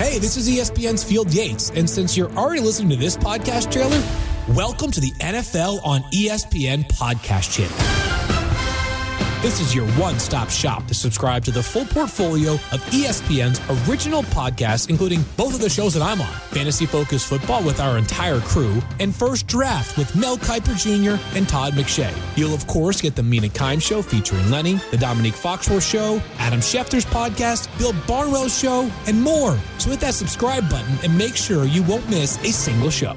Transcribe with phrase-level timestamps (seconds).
[0.00, 4.02] Hey, this is ESPN's Field Yates, and since you're already listening to this podcast trailer,
[4.56, 8.39] welcome to the NFL on ESPN podcast channel.
[9.40, 14.22] This is your one stop shop to subscribe to the full portfolio of ESPN's original
[14.24, 18.40] podcasts, including both of the shows that I'm on Fantasy Focus Football with our entire
[18.40, 21.18] crew, and First Draft with Mel Kiper Jr.
[21.34, 22.14] and Todd McShay.
[22.36, 26.60] You'll, of course, get the Mina Kimes Show featuring Lenny, the Domonique Foxworth Show, Adam
[26.60, 29.58] Schefter's podcast, Bill Barnwell's show, and more.
[29.78, 33.16] So hit that subscribe button and make sure you won't miss a single show.